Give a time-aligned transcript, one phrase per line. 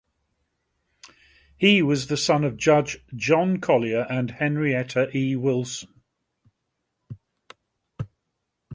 [1.59, 5.35] He was the son of Judge John Collier and Henrietta E.
[5.35, 6.01] Wilson.